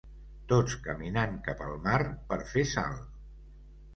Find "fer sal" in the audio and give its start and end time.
2.53-2.99